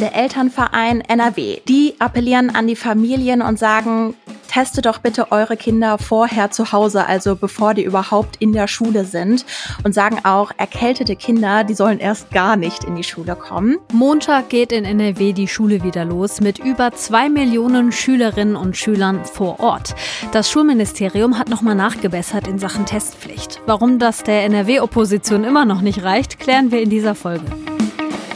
der 0.00 0.14
Elternverein 0.14 1.02
NRW. 1.02 1.60
Die 1.68 1.94
appellieren 1.98 2.50
an 2.54 2.66
die 2.66 2.76
Familien 2.76 3.42
und 3.42 3.58
sagen, 3.58 4.14
teste 4.50 4.82
doch 4.82 4.98
bitte 4.98 5.30
eure 5.30 5.56
Kinder 5.56 5.96
vorher 5.98 6.50
zu 6.50 6.72
Hause, 6.72 7.06
also 7.06 7.36
bevor 7.36 7.74
die 7.74 7.84
überhaupt 7.84 8.36
in 8.36 8.52
der 8.52 8.66
Schule 8.66 9.04
sind. 9.04 9.46
Und 9.84 9.94
sagen 9.94 10.18
auch, 10.24 10.50
erkältete 10.56 11.14
Kinder, 11.14 11.64
die 11.64 11.74
sollen 11.74 11.98
erst 11.98 12.30
gar 12.32 12.56
nicht 12.56 12.84
in 12.84 12.96
die 12.96 13.04
Schule 13.04 13.36
kommen. 13.36 13.78
Montag 13.92 14.48
geht 14.48 14.72
in 14.72 14.84
NRW 14.84 15.32
die 15.32 15.48
Schule 15.48 15.82
wieder 15.84 16.04
los 16.04 16.40
mit 16.40 16.58
über 16.58 16.92
zwei 16.92 17.28
Millionen 17.28 17.92
Schülerinnen 17.92 18.56
und 18.56 18.76
Schülern 18.76 19.24
vor 19.24 19.60
Ort. 19.60 19.94
Das 20.32 20.50
Schulministerium 20.50 21.38
hat 21.38 21.48
nochmal 21.48 21.76
nachgebessert 21.76 22.48
in 22.48 22.58
Sachen 22.58 22.86
Testpflicht. 22.86 23.60
Warum 23.66 23.98
das 23.98 24.24
der 24.24 24.44
NRW-Opposition 24.44 25.44
immer 25.44 25.64
noch 25.64 25.80
nicht 25.80 26.02
reicht, 26.02 26.40
klären 26.40 26.72
wir 26.72 26.82
in 26.82 26.90
dieser 26.90 27.14
Folge. 27.14 27.44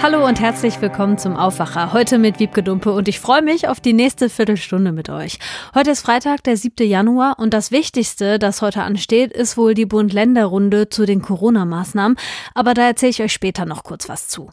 Hallo 0.00 0.24
und 0.24 0.38
herzlich 0.38 0.80
willkommen 0.80 1.18
zum 1.18 1.36
Aufwacher. 1.36 1.92
Heute 1.92 2.18
mit 2.18 2.38
Wiebke 2.38 2.62
Dumpe 2.62 2.92
und 2.92 3.08
ich 3.08 3.18
freue 3.18 3.42
mich 3.42 3.66
auf 3.66 3.80
die 3.80 3.92
nächste 3.92 4.30
Viertelstunde 4.30 4.92
mit 4.92 5.10
euch. 5.10 5.40
Heute 5.74 5.90
ist 5.90 6.02
Freitag, 6.02 6.44
der 6.44 6.56
7. 6.56 6.88
Januar 6.88 7.40
und 7.40 7.52
das 7.52 7.72
Wichtigste, 7.72 8.38
das 8.38 8.62
heute 8.62 8.82
ansteht, 8.82 9.32
ist 9.32 9.56
wohl 9.56 9.74
die 9.74 9.86
Bund-Länder-Runde 9.86 10.88
zu 10.88 11.04
den 11.04 11.20
Corona-Maßnahmen. 11.20 12.16
Aber 12.54 12.74
da 12.74 12.86
erzähle 12.86 13.10
ich 13.10 13.22
euch 13.22 13.32
später 13.32 13.66
noch 13.66 13.82
kurz 13.82 14.08
was 14.08 14.28
zu. 14.28 14.50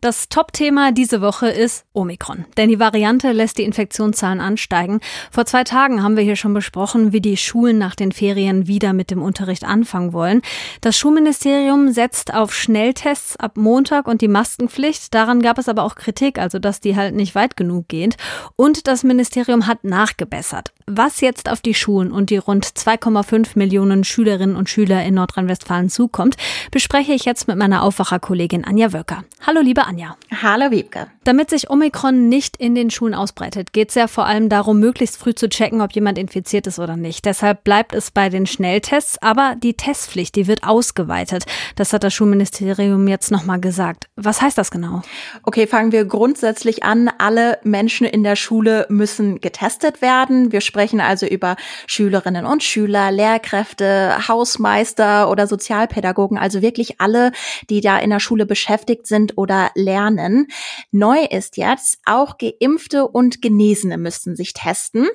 Das 0.00 0.28
Top-Thema 0.28 0.90
diese 0.90 1.20
Woche 1.20 1.48
ist 1.48 1.84
Omikron. 1.92 2.44
Denn 2.56 2.68
die 2.68 2.80
Variante 2.80 3.30
lässt 3.30 3.58
die 3.58 3.64
Infektionszahlen 3.64 4.40
ansteigen. 4.40 4.98
Vor 5.30 5.46
zwei 5.46 5.62
Tagen 5.62 6.02
haben 6.02 6.16
wir 6.16 6.24
hier 6.24 6.36
schon 6.36 6.52
besprochen, 6.52 7.12
wie 7.12 7.20
die 7.20 7.36
Schulen 7.36 7.78
nach 7.78 7.94
den 7.94 8.10
Ferien 8.10 8.66
wieder 8.66 8.92
mit 8.92 9.12
dem 9.12 9.22
Unterricht 9.22 9.62
anfangen 9.62 10.12
wollen. 10.12 10.42
Das 10.80 10.98
Schulministerium 10.98 11.92
setzt 11.92 12.34
auf 12.34 12.52
Schnelltests 12.52 13.36
ab 13.36 13.56
Montag 13.56 14.08
und 14.08 14.20
die 14.20 14.28
Maskenpflicht 14.28 14.79
Impfpflicht. 14.80 15.14
Daran 15.14 15.42
gab 15.42 15.58
es 15.58 15.68
aber 15.68 15.84
auch 15.84 15.94
Kritik, 15.94 16.38
also 16.38 16.58
dass 16.58 16.80
die 16.80 16.96
halt 16.96 17.14
nicht 17.14 17.34
weit 17.34 17.56
genug 17.56 17.88
geht. 17.88 18.16
Und 18.56 18.86
das 18.86 19.04
Ministerium 19.04 19.66
hat 19.66 19.84
nachgebessert. 19.84 20.72
Was 20.86 21.20
jetzt 21.20 21.50
auf 21.50 21.60
die 21.60 21.74
Schulen 21.74 22.10
und 22.10 22.30
die 22.30 22.38
rund 22.38 22.66
2,5 22.66 23.50
Millionen 23.54 24.04
Schülerinnen 24.04 24.56
und 24.56 24.68
Schüler 24.68 25.04
in 25.04 25.14
Nordrhein-Westfalen 25.14 25.88
zukommt, 25.88 26.36
bespreche 26.70 27.12
ich 27.12 27.24
jetzt 27.24 27.48
mit 27.48 27.56
meiner 27.56 27.82
Aufwacherkollegin 27.82 28.64
Anja 28.64 28.92
Wöcker. 28.92 29.24
Hallo, 29.46 29.60
liebe 29.60 29.84
Anja. 29.86 30.16
Hallo, 30.42 30.70
Wiebke. 30.70 31.06
Damit 31.24 31.50
sich 31.50 31.70
Omikron 31.70 32.28
nicht 32.28 32.56
in 32.56 32.74
den 32.74 32.90
Schulen 32.90 33.14
ausbreitet, 33.14 33.72
geht 33.72 33.90
es 33.90 33.94
ja 33.94 34.06
vor 34.08 34.26
allem 34.26 34.48
darum, 34.48 34.80
möglichst 34.80 35.16
früh 35.16 35.34
zu 35.34 35.48
checken, 35.48 35.80
ob 35.80 35.92
jemand 35.92 36.18
infiziert 36.18 36.66
ist 36.66 36.78
oder 36.78 36.96
nicht. 36.96 37.24
Deshalb 37.24 37.62
bleibt 37.62 37.94
es 37.94 38.10
bei 38.10 38.28
den 38.28 38.46
Schnelltests, 38.46 39.20
aber 39.22 39.54
die 39.62 39.74
Testpflicht, 39.74 40.34
die 40.34 40.46
wird 40.46 40.64
ausgeweitet. 40.64 41.44
Das 41.76 41.92
hat 41.92 42.02
das 42.02 42.14
Schulministerium 42.14 43.06
jetzt 43.06 43.30
nochmal 43.30 43.60
gesagt. 43.60 44.08
Was 44.16 44.42
heißt 44.42 44.58
das 44.58 44.69
genau? 44.70 45.02
Okay, 45.42 45.66
fangen 45.66 45.92
wir 45.92 46.04
grundsätzlich 46.04 46.82
an. 46.82 47.10
Alle 47.18 47.58
Menschen 47.62 48.06
in 48.06 48.22
der 48.22 48.36
Schule 48.36 48.86
müssen 48.88 49.40
getestet 49.40 50.02
werden. 50.02 50.52
Wir 50.52 50.60
sprechen 50.60 51.00
also 51.00 51.26
über 51.26 51.56
Schülerinnen 51.86 52.46
und 52.46 52.62
Schüler, 52.62 53.10
Lehrkräfte, 53.10 54.28
Hausmeister 54.28 55.30
oder 55.30 55.46
Sozialpädagogen, 55.46 56.38
also 56.38 56.62
wirklich 56.62 57.00
alle, 57.00 57.32
die 57.68 57.80
da 57.80 57.98
in 57.98 58.10
der 58.10 58.20
Schule 58.20 58.46
beschäftigt 58.46 59.06
sind 59.06 59.36
oder 59.36 59.70
lernen. 59.74 60.46
Neu 60.90 61.24
ist 61.24 61.56
jetzt, 61.56 61.98
auch 62.04 62.36
Geimpfte 62.38 63.08
und 63.08 63.42
Genesene 63.42 63.98
müssten 63.98 64.36
sich 64.36 64.52
testen. 64.52 65.08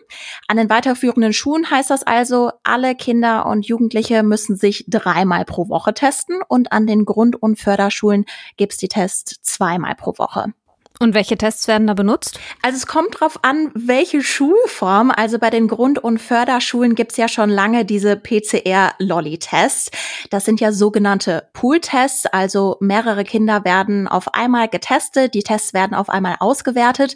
An 0.47 0.57
den 0.57 0.69
weiterführenden 0.69 1.33
Schulen 1.33 1.69
heißt 1.69 1.89
das 1.89 2.03
also, 2.03 2.51
alle 2.63 2.95
Kinder 2.95 3.45
und 3.45 3.65
Jugendliche 3.67 4.23
müssen 4.23 4.55
sich 4.55 4.85
dreimal 4.87 5.45
pro 5.45 5.69
Woche 5.69 5.93
testen 5.93 6.39
und 6.47 6.71
an 6.71 6.87
den 6.87 7.05
Grund- 7.05 7.41
und 7.41 7.59
Förderschulen 7.59 8.25
gibt's 8.57 8.77
die 8.77 8.87
Tests 8.87 9.41
zweimal 9.45 9.95
pro 9.95 10.13
Woche. 10.17 10.53
Und 10.99 11.13
welche 11.13 11.37
Tests 11.37 11.67
werden 11.67 11.87
da 11.87 11.93
benutzt? 11.93 12.39
Also 12.61 12.77
es 12.77 12.87
kommt 12.87 13.19
drauf 13.19 13.39
an, 13.41 13.69
welche 13.73 14.23
Schulform. 14.23 15.11
Also 15.11 15.39
bei 15.39 15.49
den 15.49 15.67
Grund- 15.67 15.99
und 15.99 16.19
Förderschulen 16.19 16.95
gibt's 16.95 17.17
ja 17.17 17.27
schon 17.27 17.49
lange 17.49 17.83
diese 17.83 18.15
PCR-Lolly-Tests. 18.15 19.91
Das 20.29 20.45
sind 20.45 20.61
ja 20.61 20.71
sogenannte 20.71 21.49
Pool-Tests. 21.51 22.27
Also 22.27 22.77
mehrere 22.79 23.25
Kinder 23.25 23.65
werden 23.65 24.07
auf 24.07 24.33
einmal 24.33 24.69
getestet, 24.69 25.33
die 25.33 25.43
Tests 25.43 25.73
werden 25.73 25.93
auf 25.93 26.09
einmal 26.09 26.37
ausgewertet. 26.39 27.15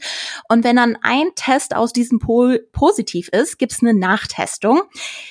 Und 0.50 0.66
wenn 0.66 0.75
dann 0.75 0.98
ein 1.02 1.28
Test 1.36 1.74
aus 1.74 1.94
diesem 1.94 2.20
Pool 2.20 2.68
positiv 2.74 3.30
ist, 3.30 3.59
gibt's 3.59 3.81
eine 3.81 3.94
Nachtestung. 3.94 4.81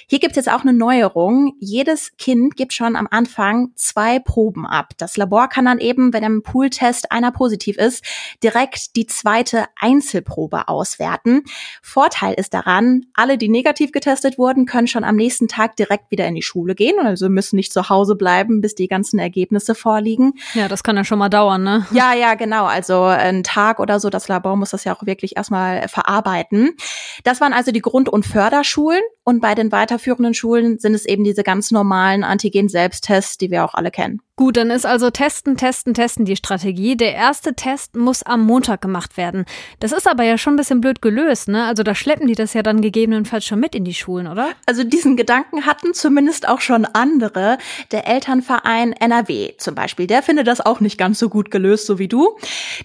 Hier 0.08 0.20
gibt's 0.20 0.36
jetzt 0.36 0.50
auch 0.50 0.62
eine 0.62 0.72
Neuerung. 0.72 1.54
Jedes 1.60 2.16
Kind 2.16 2.56
gibt 2.56 2.72
schon 2.72 2.96
am 2.96 3.08
Anfang 3.10 3.72
zwei 3.76 4.18
Proben 4.18 4.66
ab. 4.66 4.94
Das 4.96 5.18
Labor 5.18 5.48
kann 5.48 5.66
dann 5.66 5.80
eben, 5.80 6.14
wenn 6.14 6.24
im 6.24 6.42
Pool-Test 6.42 7.12
einer 7.12 7.30
positiv 7.30 7.76
ist, 7.76 8.02
direkt 8.42 8.96
die 8.96 9.06
zweite 9.06 9.66
Einzelprobe 9.80 10.68
auswerten. 10.68 11.42
Vorteil 11.82 12.34
ist 12.34 12.54
daran, 12.54 13.06
alle, 13.14 13.38
die 13.38 13.48
negativ 13.48 13.92
getestet 13.92 14.38
wurden, 14.38 14.66
können 14.66 14.86
schon 14.86 15.04
am 15.04 15.16
nächsten 15.16 15.48
Tag 15.48 15.76
direkt 15.76 16.10
wieder 16.10 16.26
in 16.26 16.34
die 16.34 16.42
Schule 16.42 16.74
gehen, 16.74 16.98
also 16.98 17.28
müssen 17.28 17.56
nicht 17.56 17.72
zu 17.72 17.88
Hause 17.88 18.14
bleiben, 18.14 18.60
bis 18.60 18.74
die 18.74 18.88
ganzen 18.88 19.18
Ergebnisse 19.18 19.74
vorliegen. 19.74 20.34
Ja, 20.54 20.68
das 20.68 20.82
kann 20.82 20.96
ja 20.96 21.04
schon 21.04 21.18
mal 21.18 21.28
dauern, 21.28 21.62
ne? 21.62 21.86
Ja, 21.90 22.14
ja, 22.14 22.34
genau. 22.34 22.66
Also 22.66 23.02
ein 23.02 23.42
Tag 23.42 23.80
oder 23.80 24.00
so. 24.00 24.10
Das 24.10 24.28
Labor 24.28 24.56
muss 24.56 24.70
das 24.70 24.84
ja 24.84 24.94
auch 24.94 25.06
wirklich 25.06 25.36
erstmal 25.36 25.88
verarbeiten. 25.88 26.76
Das 27.24 27.40
waren 27.40 27.52
also 27.52 27.72
die 27.72 27.80
Grund- 27.80 28.08
und 28.08 28.26
Förderschulen. 28.26 29.02
Und 29.24 29.40
bei 29.40 29.54
den 29.54 29.72
weiterführenden 29.72 30.32
Schulen 30.32 30.78
sind 30.78 30.94
es 30.94 31.04
eben 31.04 31.22
diese 31.22 31.42
ganz 31.42 31.70
normalen 31.70 32.24
Antigen-Selbsttests, 32.24 33.36
die 33.36 33.50
wir 33.50 33.62
auch 33.62 33.74
alle 33.74 33.90
kennen. 33.90 34.22
Gut, 34.36 34.56
dann 34.56 34.70
ist 34.70 34.86
also 34.86 35.10
testen, 35.10 35.56
testen, 35.56 35.92
testen 35.92 36.24
die 36.24 36.36
Strategie. 36.36 36.96
Der 36.96 37.14
erste 37.14 37.54
Test 37.54 37.94
muss 37.96 38.22
am 38.28 38.44
Montag 38.44 38.80
gemacht 38.80 39.16
werden. 39.16 39.44
Das 39.80 39.92
ist 39.92 40.08
aber 40.08 40.24
ja 40.24 40.38
schon 40.38 40.54
ein 40.54 40.56
bisschen 40.56 40.80
blöd 40.80 41.02
gelöst, 41.02 41.48
ne? 41.48 41.64
Also 41.64 41.82
da 41.82 41.94
schleppen 41.94 42.26
die 42.26 42.34
das 42.34 42.54
ja 42.54 42.62
dann 42.62 42.80
gegebenenfalls 42.80 43.44
schon 43.44 43.60
mit 43.60 43.74
in 43.74 43.84
die 43.84 43.94
Schulen, 43.94 44.26
oder? 44.26 44.48
Also 44.66 44.84
diesen 44.84 45.16
Gedanken 45.16 45.66
hatten 45.66 45.94
zumindest 45.94 46.48
auch 46.48 46.60
schon 46.60 46.84
andere. 46.84 47.58
Der 47.90 48.06
Elternverein 48.06 48.92
NRW 48.92 49.52
zum 49.58 49.74
Beispiel, 49.74 50.06
der 50.06 50.22
findet 50.22 50.46
das 50.46 50.64
auch 50.64 50.80
nicht 50.80 50.98
ganz 50.98 51.18
so 51.18 51.28
gut 51.28 51.50
gelöst, 51.50 51.86
so 51.86 51.98
wie 51.98 52.08
du. 52.08 52.36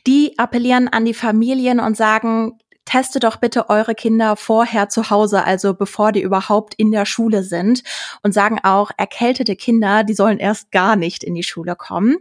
Die 0.07 0.37
appellieren 0.37 0.87
an 0.87 1.05
die 1.05 1.13
Familien 1.13 1.79
und 1.79 1.97
sagen, 1.97 2.59
teste 2.93 3.19
doch 3.19 3.37
bitte 3.37 3.69
eure 3.71 3.95
Kinder 3.95 4.35
vorher 4.35 4.87
zu 4.87 5.09
Hause, 5.09 5.43
also 5.43 5.73
bevor 5.73 6.11
die 6.11 6.21
überhaupt 6.21 6.75
in 6.75 6.91
der 6.91 7.07
Schule 7.07 7.41
sind 7.41 7.81
und 8.21 8.35
sagen 8.35 8.59
auch, 8.61 8.91
erkältete 8.95 9.55
Kinder, 9.55 10.03
die 10.03 10.13
sollen 10.13 10.37
erst 10.37 10.71
gar 10.71 10.95
nicht 10.95 11.23
in 11.23 11.33
die 11.33 11.41
Schule 11.41 11.75
kommen. 11.75 12.17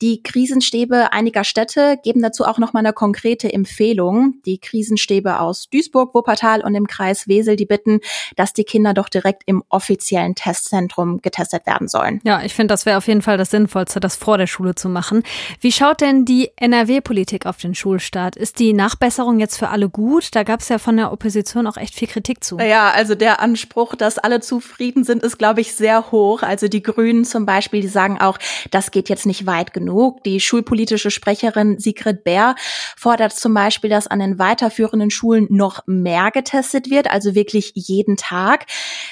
Die 0.00 0.22
Krisenstäbe 0.22 1.12
einiger 1.12 1.44
Städte 1.44 1.98
geben 2.02 2.22
dazu 2.22 2.46
auch 2.46 2.56
noch 2.56 2.72
mal 2.72 2.78
eine 2.78 2.94
konkrete 2.94 3.52
Empfehlung. 3.52 4.40
Die 4.46 4.58
Krisenstäbe 4.58 5.38
aus 5.38 5.68
Duisburg, 5.68 6.14
Wuppertal 6.14 6.62
und 6.62 6.74
im 6.74 6.86
Kreis 6.86 7.28
Wesel, 7.28 7.56
die 7.56 7.66
bitten, 7.66 8.00
dass 8.36 8.54
die 8.54 8.64
Kinder 8.64 8.94
doch 8.94 9.10
direkt 9.10 9.42
im 9.44 9.62
offiziellen 9.68 10.34
Testzentrum 10.34 11.20
getestet 11.20 11.66
werden 11.66 11.88
sollen. 11.88 12.22
Ja, 12.24 12.42
ich 12.42 12.54
finde, 12.54 12.72
das 12.72 12.86
wäre 12.86 12.96
auf 12.96 13.06
jeden 13.06 13.20
Fall 13.20 13.36
das 13.36 13.50
Sinnvollste, 13.50 14.00
das 14.00 14.16
vor 14.16 14.38
der 14.38 14.46
Schule 14.46 14.74
zu 14.74 14.88
machen. 14.88 15.24
Wie 15.60 15.72
schaut 15.72 16.00
denn 16.00 16.24
die 16.24 16.52
NRW-Politik 16.56 17.44
auf 17.44 17.58
den 17.58 17.74
Schulstart? 17.74 18.34
Ist 18.34 18.60
die 18.60 18.72
Nachbesserung 18.72 19.40
jetzt 19.40 19.58
für 19.58 19.68
alle 19.68 19.90
gut? 19.90 20.05
Da 20.30 20.42
gab 20.44 20.60
es 20.60 20.68
ja 20.68 20.78
von 20.78 20.96
der 20.96 21.12
Opposition 21.12 21.66
auch 21.66 21.76
echt 21.76 21.94
viel 21.94 22.08
Kritik 22.08 22.42
zu. 22.42 22.58
Ja, 22.58 22.90
also 22.90 23.14
der 23.14 23.40
Anspruch, 23.40 23.94
dass 23.94 24.18
alle 24.18 24.40
zufrieden 24.40 25.04
sind, 25.04 25.22
ist, 25.22 25.36
glaube 25.36 25.60
ich, 25.60 25.74
sehr 25.74 26.10
hoch. 26.10 26.42
Also 26.42 26.68
die 26.68 26.82
Grünen 26.82 27.24
zum 27.24 27.44
Beispiel, 27.44 27.80
die 27.80 27.88
sagen 27.88 28.20
auch, 28.20 28.38
das 28.70 28.90
geht 28.92 29.08
jetzt 29.08 29.26
nicht 29.26 29.46
weit 29.46 29.72
genug. 29.72 30.22
Die 30.24 30.40
schulpolitische 30.40 31.10
Sprecherin 31.10 31.78
Sigrid 31.78 32.24
Bär 32.24 32.54
fordert 32.96 33.32
zum 33.32 33.52
Beispiel, 33.52 33.90
dass 33.90 34.06
an 34.06 34.20
den 34.20 34.38
weiterführenden 34.38 35.10
Schulen 35.10 35.48
noch 35.50 35.80
mehr 35.86 36.30
getestet 36.30 36.88
wird, 36.88 37.10
also 37.10 37.34
wirklich 37.34 37.72
jeden 37.74 38.16
Tag. 38.16 38.66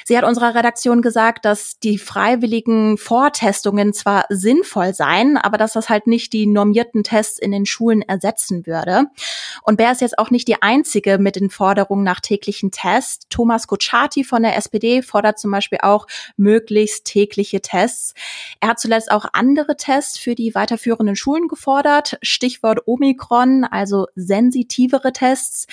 Sie 0.05 0.17
hat 0.17 0.25
unserer 0.25 0.55
Redaktion 0.55 1.03
gesagt, 1.03 1.45
dass 1.45 1.79
die 1.81 1.99
freiwilligen 1.99 2.99
Vortestungen 2.99 3.93
zwar 3.93 4.27
sinnvoll 4.29 4.95
seien, 4.95 5.37
aber 5.37 5.59
dass 5.59 5.73
das 5.73 5.89
halt 5.89 6.07
nicht 6.07 6.33
die 6.33 6.47
normierten 6.47 7.03
Tests 7.03 7.39
in 7.39 7.53
den 7.53 7.67
Schulen 7.67 8.03
ersetzen 8.03 8.67
würde. 8.67 9.07
Und 9.65 9.77
Bär 9.77 9.93
ist 9.93 10.01
jetzt 10.01 10.19
auch 10.19 10.31
nicht 10.31 10.49
die 10.49 10.63
einzige 10.63 10.84
mit 11.19 11.37
den 11.37 11.51
Forderungen 11.51 12.05
nach 12.05 12.21
täglichen 12.21 12.71
Tests. 12.71 13.27
Thomas 13.29 13.67
Kutschaty 13.67 14.25
von 14.25 14.43
der 14.43 14.57
SPD 14.57 15.03
fordert 15.03 15.39
zum 15.39 15.51
Beispiel 15.51 15.79
auch 15.83 16.07
möglichst 16.37 17.05
tägliche 17.07 17.61
Tests. 17.61 18.15
Er 18.61 18.71
hat 18.71 18.81
zuletzt 18.81 19.11
auch 19.11 19.27
andere 19.33 19.77
Tests 19.77 20.19
für 20.19 20.35
die 20.35 20.55
weiterführenden 20.55 21.17
Schulen 21.17 21.49
gefordert. 21.49 22.19
Stichwort 22.23 22.87
Omikron, 22.87 23.65
also 23.65 24.07
sensitivere 24.15 25.13
Tests. 25.13 25.67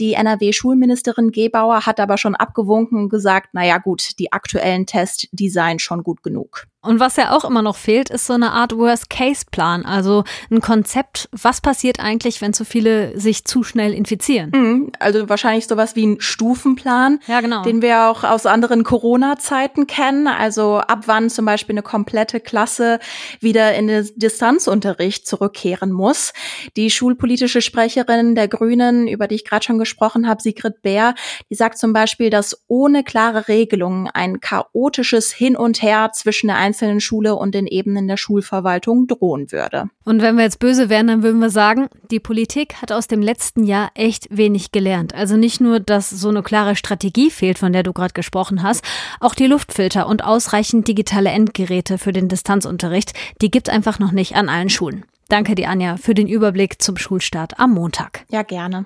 Die 0.00 0.14
NRW-Schulministerin 0.14 1.32
Gebauer 1.32 1.86
hat 1.86 2.00
aber 2.00 2.18
schon 2.18 2.34
abgewunken 2.34 2.98
und 2.98 3.08
gesagt, 3.08 3.54
naja 3.54 3.78
gut, 3.78 4.18
die 4.18 4.32
aktuellen 4.32 4.86
Tests, 4.86 5.28
die 5.32 5.50
seien 5.50 5.78
schon 5.78 6.02
gut 6.02 6.22
genug. 6.22 6.66
Und 6.84 6.98
was 6.98 7.14
ja 7.14 7.30
auch 7.30 7.44
immer 7.44 7.62
noch 7.62 7.76
fehlt, 7.76 8.10
ist 8.10 8.26
so 8.26 8.32
eine 8.32 8.50
Art 8.50 8.76
Worst-Case-Plan, 8.76 9.86
also 9.86 10.24
ein 10.50 10.60
Konzept, 10.60 11.28
was 11.30 11.60
passiert 11.60 12.00
eigentlich, 12.00 12.40
wenn 12.40 12.52
zu 12.52 12.64
viele 12.64 13.18
sich 13.18 13.44
zu 13.44 13.62
schnell 13.62 13.94
infizieren. 13.94 14.50
Mhm, 14.52 14.92
also 14.98 15.28
wahrscheinlich 15.28 15.68
sowas 15.68 15.94
wie 15.94 16.04
ein 16.04 16.20
Stufenplan, 16.20 17.20
ja, 17.28 17.40
genau. 17.40 17.62
den 17.62 17.82
wir 17.82 18.08
auch 18.08 18.24
aus 18.24 18.46
anderen 18.46 18.82
Corona-Zeiten 18.82 19.86
kennen. 19.86 20.26
Also 20.26 20.78
ab 20.78 21.04
wann 21.06 21.30
zum 21.30 21.44
Beispiel 21.44 21.74
eine 21.74 21.84
komplette 21.84 22.40
Klasse 22.40 22.98
wieder 23.38 23.74
in 23.74 23.86
den 23.86 24.10
Distanzunterricht 24.16 25.24
zurückkehren 25.24 25.92
muss. 25.92 26.32
Die 26.76 26.90
schulpolitische 26.90 27.62
Sprecherin 27.62 28.34
der 28.34 28.48
Grünen, 28.48 29.06
über 29.06 29.28
die 29.28 29.36
ich 29.36 29.44
gerade 29.44 29.64
schon 29.64 29.78
gesprochen 29.78 30.28
habe, 30.28 30.42
Sigrid 30.42 30.82
Bär, 30.82 31.14
die 31.48 31.54
sagt 31.54 31.78
zum 31.78 31.92
Beispiel, 31.92 32.28
dass 32.28 32.64
ohne 32.66 33.04
klare 33.04 33.46
Regelungen 33.46 34.08
ein 34.08 34.40
chaotisches 34.40 35.30
Hin 35.32 35.56
und 35.56 35.80
Her 35.80 36.10
zwischen 36.12 36.48
der 36.48 36.56
einzelnen 36.72 37.00
Schule 37.00 37.36
und 37.36 37.54
den 37.54 37.66
Ebenen 37.66 38.08
der 38.08 38.16
Schulverwaltung 38.16 39.06
drohen 39.06 39.52
würde. 39.52 39.90
Und 40.04 40.22
wenn 40.22 40.36
wir 40.36 40.44
jetzt 40.44 40.58
böse 40.58 40.88
wären, 40.88 41.06
dann 41.06 41.22
würden 41.22 41.40
wir 41.40 41.50
sagen, 41.50 41.88
die 42.10 42.18
Politik 42.18 42.80
hat 42.80 42.92
aus 42.92 43.06
dem 43.06 43.20
letzten 43.20 43.64
Jahr 43.64 43.90
echt 43.94 44.26
wenig 44.30 44.72
gelernt. 44.72 45.14
Also 45.14 45.36
nicht 45.36 45.60
nur, 45.60 45.80
dass 45.80 46.08
so 46.08 46.30
eine 46.30 46.42
klare 46.42 46.74
Strategie 46.74 47.30
fehlt, 47.30 47.58
von 47.58 47.74
der 47.74 47.82
du 47.82 47.92
gerade 47.92 48.14
gesprochen 48.14 48.62
hast, 48.62 48.82
auch 49.20 49.34
die 49.34 49.46
Luftfilter 49.46 50.06
und 50.06 50.24
ausreichend 50.24 50.88
digitale 50.88 51.30
Endgeräte 51.30 51.98
für 51.98 52.12
den 52.12 52.28
Distanzunterricht, 52.28 53.12
die 53.42 53.50
gibt 53.50 53.68
einfach 53.68 53.98
noch 53.98 54.12
nicht 54.12 54.34
an 54.34 54.48
allen 54.48 54.70
Schulen. 54.70 55.04
Danke 55.32 55.54
dir, 55.54 55.70
Anja, 55.70 55.96
für 55.96 56.12
den 56.12 56.28
Überblick 56.28 56.82
zum 56.82 56.98
Schulstart 56.98 57.58
am 57.58 57.70
Montag. 57.70 58.26
Ja, 58.28 58.42
gerne. 58.42 58.84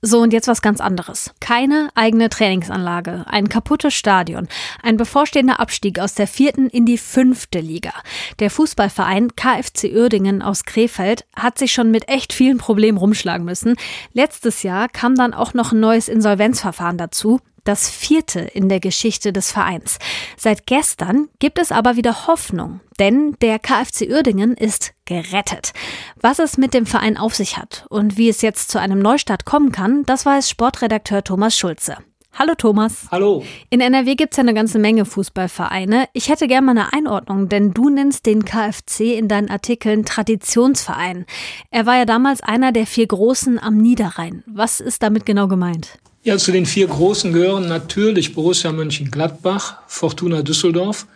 So, 0.00 0.22
und 0.22 0.32
jetzt 0.32 0.48
was 0.48 0.62
ganz 0.62 0.80
anderes. 0.80 1.34
Keine 1.40 1.90
eigene 1.94 2.30
Trainingsanlage, 2.30 3.26
ein 3.28 3.50
kaputtes 3.50 3.92
Stadion, 3.92 4.48
ein 4.82 4.96
bevorstehender 4.96 5.60
Abstieg 5.60 5.98
aus 5.98 6.14
der 6.14 6.26
vierten 6.26 6.70
in 6.70 6.86
die 6.86 6.96
fünfte 6.96 7.60
Liga. 7.60 7.92
Der 8.38 8.48
Fußballverein 8.48 9.36
KFC 9.36 9.92
Uerdingen 9.94 10.40
aus 10.40 10.64
Krefeld 10.64 11.26
hat 11.36 11.58
sich 11.58 11.74
schon 11.74 11.90
mit 11.90 12.08
echt 12.08 12.32
vielen 12.32 12.56
Problemen 12.56 12.96
rumschlagen 12.96 13.44
müssen. 13.44 13.76
Letztes 14.14 14.62
Jahr 14.62 14.88
kam 14.88 15.16
dann 15.16 15.34
auch 15.34 15.52
noch 15.52 15.72
ein 15.72 15.80
neues 15.80 16.08
Insolvenzverfahren 16.08 16.96
dazu 16.96 17.40
das 17.64 17.90
vierte 17.90 18.40
in 18.40 18.68
der 18.68 18.80
Geschichte 18.80 19.32
des 19.32 19.50
Vereins. 19.50 19.98
Seit 20.36 20.66
gestern 20.66 21.28
gibt 21.38 21.58
es 21.58 21.72
aber 21.72 21.96
wieder 21.96 22.26
Hoffnung, 22.26 22.80
denn 22.98 23.36
der 23.40 23.58
KfC 23.58 24.08
Uerdingen 24.10 24.54
ist 24.54 24.92
gerettet. 25.04 25.72
Was 26.20 26.38
es 26.38 26.56
mit 26.56 26.74
dem 26.74 26.86
Verein 26.86 27.16
auf 27.16 27.34
sich 27.34 27.56
hat 27.56 27.86
und 27.88 28.16
wie 28.16 28.28
es 28.28 28.42
jetzt 28.42 28.70
zu 28.70 28.78
einem 28.78 28.98
Neustart 28.98 29.44
kommen 29.44 29.72
kann, 29.72 30.04
das 30.04 30.24
weiß 30.24 30.48
Sportredakteur 30.48 31.24
Thomas 31.24 31.58
Schulze. 31.58 31.96
Hallo 32.36 32.54
Thomas. 32.56 33.06
Hallo. 33.12 33.44
In 33.70 33.80
NRW 33.80 34.16
gibt 34.16 34.32
es 34.32 34.38
ja 34.38 34.42
eine 34.42 34.54
ganze 34.54 34.80
Menge 34.80 35.04
Fußballvereine. 35.04 36.08
Ich 36.14 36.28
hätte 36.28 36.48
gerne 36.48 36.66
mal 36.66 36.72
eine 36.72 36.92
Einordnung, 36.92 37.48
denn 37.48 37.72
du 37.72 37.90
nennst 37.90 38.26
den 38.26 38.44
KfC 38.44 39.16
in 39.16 39.28
deinen 39.28 39.50
Artikeln 39.50 40.04
Traditionsverein. 40.04 41.26
Er 41.70 41.86
war 41.86 41.96
ja 41.96 42.04
damals 42.04 42.42
einer 42.42 42.72
der 42.72 42.86
vier 42.86 43.06
Großen 43.06 43.60
am 43.60 43.76
Niederrhein. 43.76 44.42
Was 44.46 44.80
ist 44.80 45.04
damit 45.04 45.26
genau 45.26 45.46
gemeint? 45.46 46.00
Ja, 46.26 46.38
zu 46.38 46.52
den 46.52 46.64
vier 46.64 46.86
Großen 46.86 47.34
gehören 47.34 47.68
natürlich 47.68 48.34
Borussia 48.34 48.72
Mönchengladbach, 48.72 49.76
Fortuna 49.86 50.40
Düsseldorf, 50.40 51.06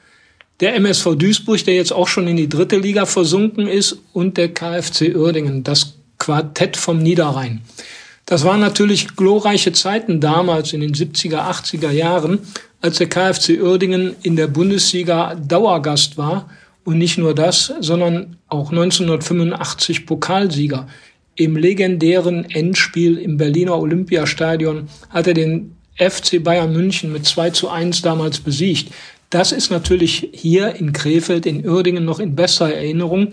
der 0.60 0.74
MSV 0.74 1.14
Duisburg, 1.16 1.64
der 1.64 1.76
jetzt 1.76 1.94
auch 1.94 2.08
schon 2.08 2.28
in 2.28 2.36
die 2.36 2.50
dritte 2.50 2.76
Liga 2.76 3.06
versunken 3.06 3.68
ist, 3.68 3.96
und 4.12 4.36
der 4.36 4.52
KfC 4.52 5.16
Uerdingen, 5.16 5.64
das 5.64 5.94
Quartett 6.18 6.76
vom 6.76 6.98
Niederrhein. 6.98 7.62
Das 8.26 8.44
waren 8.44 8.60
natürlich 8.60 9.16
glorreiche 9.16 9.72
Zeiten 9.72 10.20
damals 10.20 10.74
in 10.74 10.82
den 10.82 10.92
70er, 10.92 11.38
80er 11.38 11.90
Jahren, 11.90 12.40
als 12.82 12.98
der 12.98 13.08
KfC 13.08 13.62
Uerdingen 13.62 14.14
in 14.20 14.36
der 14.36 14.48
Bundesliga 14.48 15.36
Dauergast 15.36 16.18
war 16.18 16.50
und 16.84 16.98
nicht 16.98 17.16
nur 17.16 17.34
das, 17.34 17.72
sondern 17.80 18.36
auch 18.48 18.70
1985 18.72 20.04
Pokalsieger 20.04 20.86
im 21.38 21.56
legendären 21.56 22.50
Endspiel 22.50 23.16
im 23.16 23.36
Berliner 23.36 23.78
Olympiastadion 23.78 24.88
hat 25.10 25.28
er 25.28 25.34
den 25.34 25.76
FC 25.96 26.42
Bayern 26.42 26.72
München 26.72 27.12
mit 27.12 27.26
2 27.26 27.50
zu 27.50 27.68
1 27.68 28.02
damals 28.02 28.40
besiegt. 28.40 28.92
Das 29.30 29.52
ist 29.52 29.70
natürlich 29.70 30.30
hier 30.32 30.74
in 30.74 30.92
Krefeld, 30.92 31.46
in 31.46 31.64
Uerdingen 31.64 32.04
noch 32.04 32.18
in 32.18 32.34
besserer 32.34 32.74
Erinnerung 32.74 33.32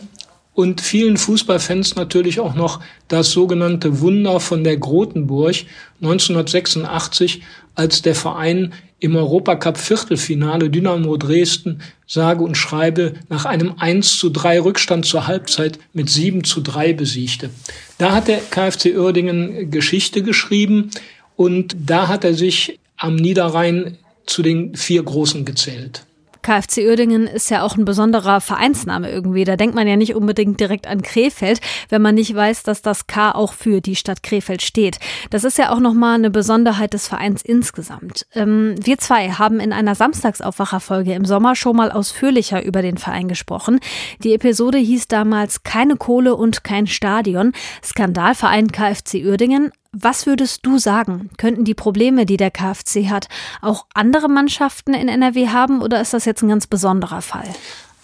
und 0.54 0.81
vielen 0.81 1.18
Fußballfans 1.18 1.96
natürlich 1.96 2.40
auch 2.40 2.54
noch 2.54 2.80
das 3.07 3.31
sogenannte 3.31 4.00
Wunder 4.02 4.40
von 4.40 4.63
der 4.63 4.78
Grotenburg 4.78 5.56
1986, 6.01 7.42
als 7.74 8.04
der 8.04 8.16
Verein 8.16 8.74
im 9.00 9.15
Europacup 9.15 9.77
Viertelfinale 9.77 10.69
Dynamo 10.69 11.18
Dresden 11.18 11.81
sage 12.07 12.44
und 12.44 12.56
schreibe 12.56 13.13
nach 13.30 13.45
einem 13.45 13.75
1 13.77 14.18
zu 14.18 14.30
3 14.30 14.62
Rückstand 14.62 15.06
zur 15.06 15.27
Halbzeit 15.27 15.80
mit 15.94 16.09
7 16.09 16.44
zu 16.44 16.62
3 16.62 16.94
besiegte. 16.94 17.50
Da 17.97 18.13
hat 18.13 18.27
der 18.27 18.39
KfC 18.39 18.97
Uerdingen 18.97 19.69
Geschichte 19.69 20.24
geschrieben 20.24 20.92
und 21.36 21.75
da 21.86 22.07
hat 22.07 22.24
er 22.24 22.33
sich 22.33 22.80
am 22.97 23.15
Niederrhein 23.15 23.97
zu 24.25 24.42
den 24.42 24.75
vier 24.75 25.03
Großen 25.03 25.45
gezählt. 25.45 26.06
KfC 26.45 26.88
Uerdingen 26.88 27.25
ist 27.25 27.50
ja 27.50 27.63
auch 27.63 27.75
ein 27.75 27.86
besonderer 27.86 28.39
Vereinsname 28.39 29.09
irgendwie. 29.09 29.45
Da 29.45 29.56
denkt 29.56 29.74
man 29.74 29.88
ja 29.88 29.95
nicht 29.95 30.13
unbedingt 30.13 30.59
direkt 30.59 30.86
an 30.86 31.01
Krefeld, 31.01 31.59
wenn 31.89 32.03
man 32.03 32.13
nicht 32.13 32.36
weiß, 32.36 32.62
dass 32.62 32.83
das 32.83 33.07
K 33.07 33.31
auch 33.31 33.53
für 33.53 33.81
die 33.81 33.95
Stadt 33.95 34.21
Krefeld 34.21 34.62
steht. 34.62 35.00
Das 35.31 35.44
ist 35.44 35.57
ja 35.57 35.71
auch 35.71 35.80
nochmal 35.80 36.13
eine 36.13 36.30
Besonderheit 36.30 36.94
des 36.94 37.07
Vereins 37.07 37.42
insgesamt. 37.42 38.27
Ähm, 38.36 38.75
wir 38.80 39.00
zwei 39.00 39.31
haben 39.31 39.59
in 39.59 39.74
einer 39.74 39.95
Samstagsaufwacherfolge 39.95 41.13
im 41.13 41.25
Sommer 41.25 41.56
schon 41.56 41.77
mal 41.77 41.92
ausführlicher 41.92 42.63
über 42.63 42.83
den 42.83 43.00
Verein 43.00 43.27
gesprochen. 43.27 43.80
Die 44.24 44.36
Episode 44.36 44.77
hieß 44.77 45.07
damals 45.07 45.63
Keine 45.63 45.95
Kohle 45.95 46.36
und 46.36 46.63
kein 46.63 46.86
Stadion. 46.86 47.53
Skandalverein 47.83 48.71
KfC 48.71 49.25
Uerdingen. 49.25 49.71
Was 49.97 50.25
würdest 50.25 50.65
du 50.65 50.77
sagen? 50.77 51.30
Könnten 51.38 51.63
die 51.63 51.74
Probleme, 51.74 52.25
die 52.25 52.36
der 52.36 52.51
KfC 52.51 53.07
hat, 53.07 53.30
auch 53.62 53.86
andere 53.94 54.27
Mannschaften 54.27 54.94
in 54.94 55.07
NRW 55.07 55.47
haben 55.47 55.81
oder 55.81 56.01
ist 56.01 56.13
das 56.13 56.25
jetzt 56.25 56.42
ein 56.42 56.50
ganz 56.50 56.68
besonderer 56.68 57.21
Fall? 57.21 57.47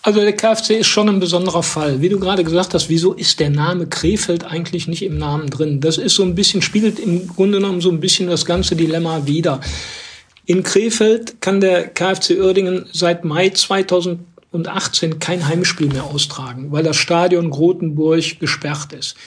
Also 0.02 0.22
der 0.22 0.32
KfC 0.32 0.78
ist 0.78 0.88
schon 0.88 1.10
ein 1.10 1.20
besonderer 1.20 1.64
Fall. 1.64 2.00
Wie 2.00 2.08
du 2.08 2.18
gerade 2.18 2.46
gesagt 2.46 2.74
hast, 2.74 2.88
wieso 2.88 3.12
ist 3.12 3.42
der 3.42 3.50
Name 3.50 3.88
Krefeld 3.88 4.46
eigentlich 4.46 4.88
nicht 4.88 5.04
im 5.04 5.18
Namen 5.18 5.50
drin? 5.50 5.82
Das 5.82 5.98
ist 5.98 6.16
so 6.16 6.24
ein 6.24 6.34
bisschen, 6.34 6.62
spiegelt 6.62 6.98
im 6.98 7.28
Grunde 7.28 7.58
genommen 7.60 7.82
so 7.82 7.92
ein 7.92 8.00
bisschen 8.00 8.30
das 8.30 8.46
ganze 8.46 8.78
Dilemma 8.78 9.28
wider. 9.28 9.60
In 10.46 10.64
Krefeld 10.64 11.42
kann 11.42 11.60
der 11.60 11.90
KfC 11.90 12.40
Uerdingen 12.40 12.86
seit 12.94 13.26
Mai 13.26 13.50
2018 13.50 15.20
kein 15.20 15.46
Heimspiel 15.46 15.88
mehr 15.88 16.06
austragen, 16.06 16.72
weil 16.72 16.84
das 16.84 16.96
Stadion 16.96 17.50
Grotenburg 17.50 18.40
gesperrt 18.40 18.94
ist. 18.94 19.18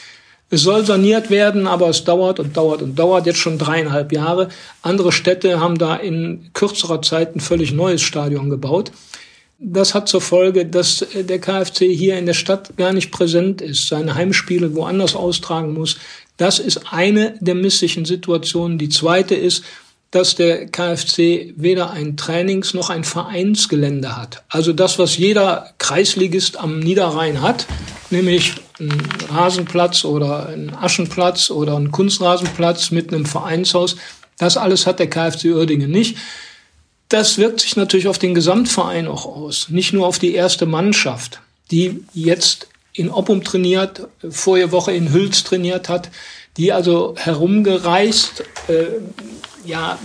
Es 0.50 0.62
soll 0.62 0.84
saniert 0.84 1.30
werden, 1.30 1.66
aber 1.66 1.88
es 1.88 2.04
dauert 2.04 2.38
und 2.38 2.56
dauert 2.56 2.82
und 2.82 2.98
dauert 2.98 3.26
jetzt 3.26 3.38
schon 3.38 3.58
dreieinhalb 3.58 4.12
Jahre. 4.12 4.48
Andere 4.82 5.10
Städte 5.10 5.60
haben 5.60 5.78
da 5.78 5.96
in 5.96 6.50
kürzerer 6.52 7.02
Zeit 7.02 7.34
ein 7.34 7.40
völlig 7.40 7.72
neues 7.72 8.02
Stadion 8.02 8.50
gebaut. 8.50 8.92
Das 9.58 9.94
hat 9.94 10.08
zur 10.08 10.20
Folge, 10.20 10.66
dass 10.66 11.06
der 11.14 11.38
KfC 11.38 11.94
hier 11.94 12.18
in 12.18 12.26
der 12.26 12.34
Stadt 12.34 12.76
gar 12.76 12.92
nicht 12.92 13.10
präsent 13.10 13.62
ist, 13.62 13.88
seine 13.88 14.14
Heimspiele 14.14 14.74
woanders 14.74 15.16
austragen 15.16 15.72
muss. 15.72 15.96
Das 16.36 16.58
ist 16.58 16.92
eine 16.92 17.36
der 17.40 17.54
misslichen 17.54 18.04
Situationen. 18.04 18.78
Die 18.78 18.88
zweite 18.88 19.34
ist, 19.34 19.64
dass 20.10 20.36
der 20.36 20.66
KfC 20.66 21.54
weder 21.56 21.90
ein 21.90 22.16
Trainings- 22.16 22.74
noch 22.74 22.90
ein 22.90 23.04
Vereinsgelände 23.04 24.16
hat. 24.16 24.44
Also 24.48 24.72
das, 24.72 24.98
was 24.98 25.16
jeder 25.16 25.72
Kreisligist 25.78 26.56
am 26.58 26.78
Niederrhein 26.78 27.40
hat, 27.40 27.66
nämlich 28.10 28.54
ein 28.80 29.08
Rasenplatz 29.28 30.04
oder 30.04 30.48
ein 30.48 30.74
Aschenplatz 30.74 31.50
oder 31.50 31.76
ein 31.76 31.90
Kunstrasenplatz 31.90 32.90
mit 32.90 33.12
einem 33.12 33.26
Vereinshaus. 33.26 33.96
Das 34.38 34.56
alles 34.56 34.86
hat 34.86 34.98
der 34.98 35.10
KfC 35.10 35.52
Uerdingen 35.52 35.90
nicht. 35.90 36.16
Das 37.08 37.38
wirkt 37.38 37.60
sich 37.60 37.76
natürlich 37.76 38.08
auf 38.08 38.18
den 38.18 38.34
Gesamtverein 38.34 39.06
auch 39.06 39.26
aus, 39.26 39.68
nicht 39.68 39.92
nur 39.92 40.06
auf 40.06 40.18
die 40.18 40.34
erste 40.34 40.66
Mannschaft, 40.66 41.40
die 41.70 42.04
jetzt 42.12 42.68
in 42.92 43.10
Oppum 43.10 43.44
trainiert, 43.44 44.08
vorige 44.28 44.72
Woche 44.72 44.92
in 44.92 45.12
Hüls 45.12 45.44
trainiert 45.44 45.88
hat, 45.88 46.10
die 46.56 46.72
also 46.72 47.14
herumgereist, 47.16 48.44
äh, 48.68 48.86
ja, 49.64 49.98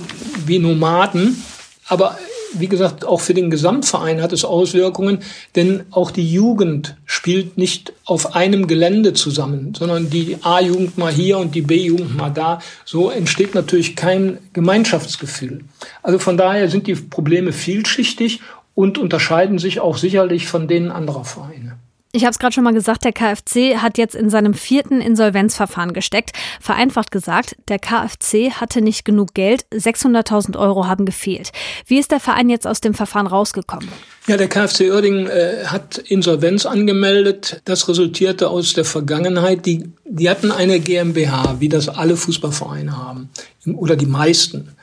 wie 0.46 0.60
Nomaden, 0.60 1.44
aber 1.88 2.18
wie 2.54 2.68
gesagt, 2.68 3.06
auch 3.06 3.22
für 3.22 3.34
den 3.34 3.50
Gesamtverein 3.50 4.22
hat 4.22 4.34
es 4.34 4.46
Auswirkungen, 4.46 5.20
denn 5.56 5.84
auch 5.92 6.12
die 6.12 6.32
Jugend 6.32 6.96
spielt 7.06 7.58
nicht 7.58 7.94
auf 8.06 8.36
einem 8.36 8.68
Gelände 8.68 9.14
zusammen, 9.14 9.74
sondern 9.78 10.10
die 10.10 10.38
A-Jugend 10.42 10.98
mal 10.98 11.12
hier 11.12 11.38
und 11.38 11.56
die 11.56 11.62
B-Jugend 11.62 12.18
mal 12.18 12.30
da. 12.30 12.60
So 12.86 13.10
entsteht 13.10 13.56
natürlich 13.56 13.96
kein 13.96 14.40
Gemeinschaftsgefühl. 14.54 15.64
Also 16.02 16.20
von 16.20 16.38
daher 16.38 16.70
sind 16.70 16.88
die 16.88 16.96
Probleme 16.96 17.52
vielschichtig 17.52 18.42
und 18.76 18.98
unterscheiden 18.98 19.60
sich 19.60 19.80
auch 19.80 19.98
sicherlich 19.98 20.48
von 20.48 20.68
denen 20.68 20.92
anderer 20.92 21.26
Vereine. 21.26 21.69
Ich 22.12 22.24
habe 22.24 22.32
es 22.32 22.40
gerade 22.40 22.54
schon 22.54 22.64
mal 22.64 22.74
gesagt, 22.74 23.06
der 23.06 23.14
KfC 23.14 23.78
hat 23.78 24.00
jetzt 24.00 24.16
in 24.16 24.32
seinem 24.32 24.56
vierten 24.56 25.00
Insolvenzverfahren 25.00 25.94
gesteckt. 25.94 26.32
Vereinfacht 26.60 27.12
gesagt, 27.12 27.56
der 27.68 27.78
KfC 27.78 28.50
hatte 28.52 28.82
nicht 28.82 29.06
genug 29.06 29.36
Geld, 29.36 29.68
600.000 29.72 30.58
Euro 30.58 30.88
haben 30.88 31.06
gefehlt. 31.06 31.52
Wie 31.86 32.00
ist 32.00 32.10
der 32.10 32.20
Verein 32.20 32.50
jetzt 32.50 32.66
aus 32.66 32.82
dem 32.82 32.96
Verfahren 32.96 33.28
rausgekommen? 33.28 33.88
Ja, 34.26 34.38
der 34.38 34.48
KfC 34.48 34.90
Oerding 34.92 35.28
äh, 35.28 35.66
hat 35.68 36.00
Insolvenz 36.00 36.66
angemeldet. 36.66 37.62
Das 37.66 37.88
resultierte 37.88 38.50
aus 38.50 38.74
der 38.74 38.86
Vergangenheit. 38.86 39.68
Die, 39.68 39.92
die 40.06 40.32
hatten 40.32 40.52
eine 40.52 40.80
GmbH, 40.80 41.58
wie 41.60 41.70
das 41.70 41.90
alle 41.90 42.18
Fußballvereine 42.18 42.98
haben, 42.98 43.30
oder 43.76 43.96
die 43.96 44.08
meisten. 44.08 44.76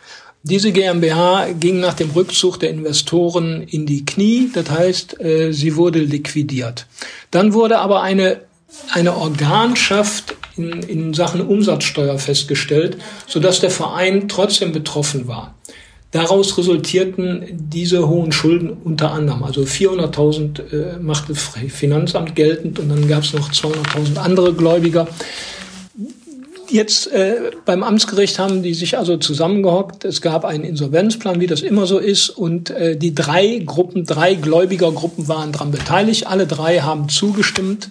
Diese 0.48 0.70
GmbH 0.70 1.48
ging 1.58 1.80
nach 1.80 1.94
dem 1.94 2.10
Rückzug 2.10 2.60
der 2.60 2.70
Investoren 2.70 3.62
in 3.62 3.84
die 3.84 4.04
Knie, 4.04 4.48
das 4.54 4.70
heißt, 4.70 5.20
äh, 5.20 5.50
sie 5.50 5.74
wurde 5.74 5.98
liquidiert. 5.98 6.86
Dann 7.32 7.52
wurde 7.52 7.80
aber 7.80 8.02
eine, 8.02 8.42
eine 8.92 9.16
Organschaft 9.16 10.36
in, 10.56 10.84
in 10.84 11.14
Sachen 11.14 11.40
Umsatzsteuer 11.40 12.20
festgestellt, 12.20 12.96
sodass 13.26 13.58
der 13.58 13.70
Verein 13.70 14.28
trotzdem 14.28 14.70
betroffen 14.70 15.26
war. 15.26 15.56
Daraus 16.12 16.56
resultierten 16.56 17.44
diese 17.50 18.06
hohen 18.06 18.30
Schulden 18.30 18.70
unter 18.70 19.10
anderem. 19.10 19.42
Also 19.42 19.62
400.000 19.62 20.60
äh, 20.60 20.98
machte 21.00 21.34
Finanzamt 21.34 22.36
geltend 22.36 22.78
und 22.78 22.88
dann 22.88 23.08
gab 23.08 23.24
es 23.24 23.32
noch 23.32 23.50
200.000 23.50 24.18
andere 24.18 24.54
Gläubiger 24.54 25.08
jetzt 26.70 27.12
äh, 27.12 27.50
beim 27.64 27.82
Amtsgericht 27.82 28.38
haben 28.38 28.62
die 28.62 28.74
sich 28.74 28.98
also 28.98 29.16
zusammengehockt. 29.16 30.04
Es 30.04 30.20
gab 30.20 30.44
einen 30.44 30.64
Insolvenzplan, 30.64 31.40
wie 31.40 31.46
das 31.46 31.62
immer 31.62 31.86
so 31.86 31.98
ist. 31.98 32.30
Und 32.30 32.70
äh, 32.70 32.96
die 32.96 33.14
drei 33.14 33.62
Gruppen, 33.64 34.04
drei 34.04 34.34
Gläubigergruppen 34.34 35.28
waren 35.28 35.52
daran 35.52 35.70
beteiligt. 35.70 36.26
Alle 36.26 36.46
drei 36.46 36.80
haben 36.80 37.08
zugestimmt. 37.08 37.90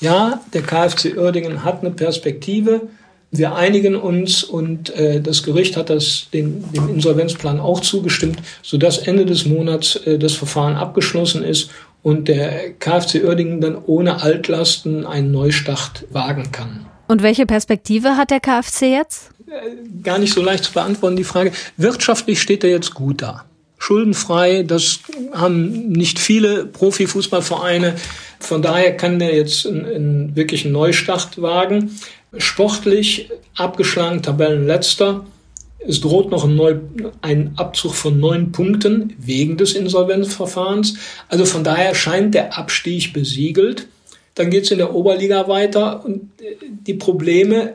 Ja, 0.00 0.40
der 0.52 0.62
KfC 0.62 1.16
Uerdingen 1.16 1.64
hat 1.64 1.80
eine 1.80 1.90
Perspektive. 1.90 2.82
Wir 3.30 3.56
einigen 3.56 3.96
uns 3.96 4.44
und 4.44 4.94
äh, 4.94 5.20
das 5.20 5.42
Gericht 5.42 5.76
hat 5.76 5.90
das 5.90 6.28
den, 6.32 6.64
dem 6.72 6.88
Insolvenzplan 6.88 7.58
auch 7.58 7.80
zugestimmt, 7.80 8.38
sodass 8.62 8.98
Ende 8.98 9.26
des 9.26 9.44
Monats 9.44 9.96
äh, 9.96 10.18
das 10.18 10.34
Verfahren 10.34 10.76
abgeschlossen 10.76 11.42
ist 11.42 11.70
und 12.04 12.28
der 12.28 12.74
KfC 12.74 13.24
Uerdingen 13.24 13.60
dann 13.60 13.76
ohne 13.86 14.22
Altlasten 14.22 15.04
einen 15.04 15.32
Neustart 15.32 16.04
wagen 16.10 16.52
kann. 16.52 16.86
Und 17.06 17.22
welche 17.22 17.46
Perspektive 17.46 18.16
hat 18.16 18.30
der 18.30 18.40
KfC 18.40 18.92
jetzt? 18.92 19.30
Gar 20.02 20.18
nicht 20.18 20.32
so 20.32 20.42
leicht 20.42 20.64
zu 20.64 20.72
beantworten, 20.72 21.16
die 21.16 21.24
Frage. 21.24 21.52
Wirtschaftlich 21.76 22.40
steht 22.40 22.64
er 22.64 22.70
jetzt 22.70 22.94
gut 22.94 23.22
da. 23.22 23.44
Schuldenfrei, 23.78 24.62
das 24.62 25.00
haben 25.32 25.88
nicht 25.88 26.18
viele 26.18 26.64
Profifußballvereine. 26.64 27.96
Von 28.40 28.62
daher 28.62 28.96
kann 28.96 29.18
der 29.18 29.34
jetzt 29.34 29.66
einen, 29.66 29.84
einen 29.84 30.36
wirklichen 30.36 30.72
Neustart 30.72 31.40
wagen. 31.42 31.90
Sportlich 32.38 33.30
abgeschlagen, 33.54 34.22
Tabellenletzter. 34.22 35.26
Es 35.86 36.00
droht 36.00 36.30
noch 36.30 36.44
ein, 36.44 36.56
Neu 36.56 36.76
ein 37.20 37.52
Abzug 37.56 37.94
von 37.94 38.18
neun 38.18 38.52
Punkten 38.52 39.12
wegen 39.18 39.58
des 39.58 39.74
Insolvenzverfahrens. 39.74 40.94
Also 41.28 41.44
von 41.44 41.62
daher 41.62 41.94
scheint 41.94 42.34
der 42.34 42.56
Abstieg 42.56 43.12
besiegelt. 43.12 43.86
Dann 44.34 44.50
geht 44.50 44.64
es 44.64 44.70
in 44.70 44.78
der 44.78 44.94
Oberliga 44.94 45.48
weiter 45.48 46.04
und 46.04 46.30
äh, 46.40 46.56
die 46.86 46.94
Probleme 46.94 47.74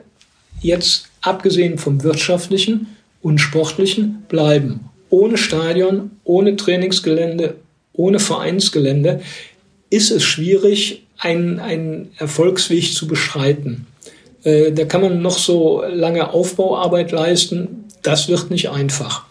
jetzt 0.61 1.07
abgesehen 1.21 1.77
vom 1.77 2.03
wirtschaftlichen 2.03 2.87
und 3.21 3.39
sportlichen 3.39 4.23
bleiben. 4.27 4.89
Ohne 5.09 5.37
Stadion, 5.37 6.11
ohne 6.23 6.55
Trainingsgelände, 6.55 7.55
ohne 7.93 8.19
Vereinsgelände 8.19 9.21
ist 9.89 10.11
es 10.11 10.23
schwierig, 10.23 11.03
einen, 11.17 11.59
einen 11.59 12.11
Erfolgsweg 12.17 12.93
zu 12.93 13.07
beschreiten. 13.07 13.87
Äh, 14.43 14.71
da 14.71 14.85
kann 14.85 15.01
man 15.01 15.21
noch 15.21 15.37
so 15.37 15.83
lange 15.83 16.31
Aufbauarbeit 16.33 17.11
leisten. 17.11 17.85
Das 18.01 18.29
wird 18.29 18.51
nicht 18.51 18.69
einfach. 18.69 19.25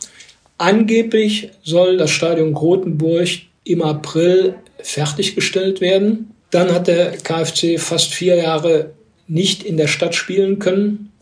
Angeblich 0.58 1.50
soll 1.62 1.96
das 1.96 2.10
Stadion 2.10 2.52
Grotenburg 2.52 3.28
im 3.64 3.82
April 3.82 4.56
fertiggestellt 4.80 5.80
werden. 5.80 6.34
Dann 6.50 6.72
hat 6.72 6.86
der 6.86 7.12
KfC 7.12 7.78
fast 7.78 8.14
vier 8.14 8.36
Jahre 8.36 8.92
nicht 9.26 9.62
in 9.62 9.76
der 9.76 9.88
Stadt 9.88 10.14
spielen 10.14 10.58
können. 10.58 11.12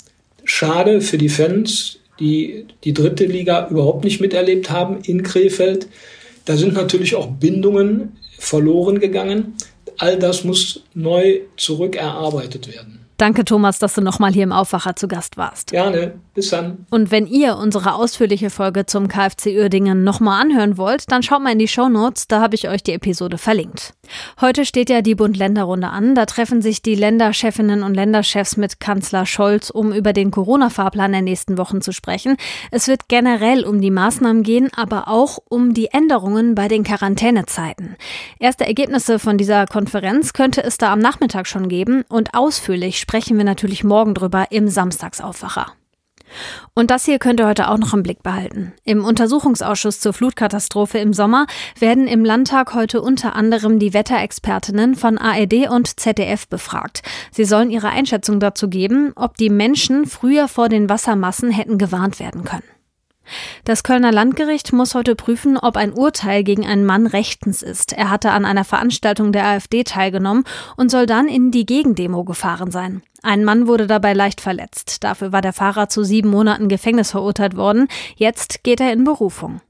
Schade 0.45 1.00
für 1.00 1.18
die 1.18 1.28
Fans, 1.28 1.99
die 2.21 2.66
die 2.85 2.95
dritte 2.95 3.25
Liga 3.25 3.68
überhaupt 3.68 4.04
nicht 4.04 4.21
miterlebt 4.21 4.71
haben 4.71 5.00
in 5.02 5.23
Krefeld. 5.23 5.88
Da 6.45 6.56
sind 6.56 6.75
natürlich 6.75 7.16
auch 7.16 7.26
Bindungen 7.26 8.16
verloren 8.38 9.00
gegangen. 9.00 9.54
All 9.99 10.18
das 10.18 10.45
muss 10.45 10.85
neu 10.95 11.40
zurückerarbeitet 11.56 12.68
werden. 12.73 13.00
Danke, 13.16 13.45
Thomas, 13.45 13.78
dass 13.78 13.95
du 13.95 14.02
nochmal 14.02 14.33
hier 14.33 14.45
im 14.45 14.52
Aufwacher 14.52 14.95
zu 14.95 15.09
Gast 15.09 15.37
warst. 15.37 15.71
Gerne. 15.71 16.21
Bis 16.37 16.50
dann. 16.50 16.85
Und 16.90 17.11
wenn 17.11 17.26
ihr 17.26 17.57
unsere 17.57 17.95
ausführliche 17.95 18.50
Folge 18.50 18.85
zum 18.85 19.09
KfC 19.09 19.59
Uerdingen 19.59 20.05
nochmal 20.05 20.43
anhören 20.43 20.76
wollt, 20.76 21.11
dann 21.11 21.23
schaut 21.23 21.43
mal 21.43 21.52
in 21.52 21.59
die 21.59 21.66
Show 21.66 21.88
Notes, 21.88 22.28
da 22.28 22.43
habe 22.43 22.55
ich 22.55 22.69
euch 22.69 22.83
die 22.83 22.93
Episode 22.93 23.38
verlinkt. 23.38 23.95
Heute 24.38 24.66
steht 24.66 24.90
ja 24.90 25.00
die 25.00 25.14
Bund-Länder-Runde 25.14 25.88
an. 25.88 26.14
Da 26.14 26.26
treffen 26.26 26.61
sich 26.61 26.83
die 26.83 26.95
Länderchefinnen 26.95 27.83
und 27.83 27.95
Länderchefs 27.95 28.59
mit 28.59 28.81
Kanzler 28.81 29.25
Scholz, 29.25 29.71
um 29.71 29.95
über 29.95 30.12
den 30.12 30.31
Corona-Fahrplan 30.31 31.12
der 31.12 31.23
nächsten 31.23 31.57
Wochen 31.57 31.81
zu 31.81 31.93
sprechen. 31.93 32.37
Es 32.71 32.87
wird 32.87 33.09
generell 33.09 33.64
um 33.64 33.81
die 33.81 33.90
Maßnahmen 33.90 34.43
gehen, 34.43 34.69
aber 34.76 35.09
auch 35.09 35.38
um 35.49 35.73
die 35.73 35.87
Änderungen 35.87 36.55
bei 36.55 36.69
den 36.69 36.85
Quarantänezeiten. 36.85 37.97
Erste 38.38 38.66
Ergebnisse 38.66 39.19
von 39.19 39.38
dieser 39.38 39.64
Konferenz 39.64 40.35
könnte 40.35 40.62
es 40.62 40.76
da 40.76 40.93
am 40.93 40.99
Nachmittag 40.99 41.47
schon 41.47 41.71
geben 41.71 42.05
und 42.11 42.35
ausführlich 42.35 43.00
sprechen 43.00 43.38
wir 43.38 43.45
natürlich 43.45 43.85
morgen 43.85 44.12
drüber 44.12 44.49
im 44.50 44.69
Samstagsaufwacher. 44.69 45.73
Und 46.75 46.90
das 46.90 47.04
hier 47.04 47.18
könnt 47.18 47.40
ihr 47.40 47.47
heute 47.47 47.68
auch 47.68 47.78
noch 47.78 47.95
im 47.95 48.02
Blick 48.02 48.23
behalten. 48.23 48.73
Im 48.85 49.04
Untersuchungsausschuss 49.04 50.00
zur 50.00 50.12
Flutkatastrophe 50.12 50.99
im 50.99 51.12
Sommer 51.12 51.47
werden 51.78 52.06
im 52.06 52.25
Landtag 52.25 52.75
heute 52.75 53.00
unter 53.00 53.35
anderem 53.35 53.78
die 53.78 53.95
Wetterexpertinnen 53.95 54.95
von 54.95 55.18
ARD 55.18 55.68
und 55.71 55.99
ZDF 55.99 56.49
befragt. 56.49 57.02
Sie 57.30 57.45
sollen 57.45 57.71
ihre 57.71 57.88
Einschätzung 57.88 58.40
dazu 58.40 58.68
geben, 58.68 59.12
ob 59.16 59.37
die 59.37 59.50
Menschen 59.50 60.06
früher 60.06 60.49
vor 60.49 60.68
den 60.68 60.88
Wassermassen 60.88 61.50
hätten 61.50 61.78
gewarnt 61.78 62.21
werden 62.21 62.45
können. 62.45 62.75
Das 63.64 63.83
Kölner 63.83 64.12
Landgericht 64.12 64.73
muss 64.73 64.95
heute 64.95 65.14
prüfen, 65.14 65.56
ob 65.56 65.76
ein 65.76 65.92
Urteil 65.92 66.45
gegen 66.45 66.66
einen 66.66 66.85
Mann 66.85 67.06
rechtens 67.06 67.62
ist. 67.62 67.92
Er 67.92 68.11
hatte 68.11 68.30
an 68.30 68.45
einer 68.45 68.64
Veranstaltung 68.64 69.33
der 69.33 69.47
AfD 69.47 69.85
teilgenommen 69.85 70.45
und 70.76 70.90
soll 70.90 71.06
dann 71.06 71.28
in 71.28 71.50
die 71.50 71.66
Gegendemo 71.66 72.25
gefahren 72.25 72.71
sein. 72.71 73.02
Ein 73.23 73.45
Mann 73.45 73.66
wurde 73.66 73.87
dabei 73.87 74.12
leicht 74.12 74.40
verletzt. 74.40 75.02
Dafür 75.02 75.33
war 75.33 75.42
der 75.42 75.52
Fahrer 75.52 75.88
zu 75.88 76.04
sieben 76.04 76.30
Monaten 76.30 76.68
Gefängnis 76.68 77.11
verurteilt 77.11 77.56
worden. 77.56 77.88
Jetzt 78.14 78.62
geht 78.62 78.80
er 78.80 78.92
in 78.92 79.04
Berufung. 79.04 79.61